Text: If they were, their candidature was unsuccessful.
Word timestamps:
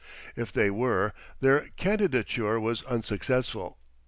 If 0.35 0.51
they 0.51 0.71
were, 0.71 1.13
their 1.41 1.67
candidature 1.77 2.59
was 2.59 2.81
unsuccessful. 2.85 3.77